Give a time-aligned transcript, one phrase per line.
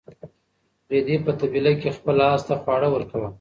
[0.91, 3.23] رېدي په طبیله کې خپل اس ته خواړه ورکول.